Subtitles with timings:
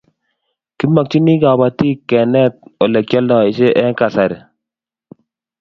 [0.77, 2.53] kimakchini kabatik kenet
[2.83, 4.37] ole kikoldoishe eng' kasari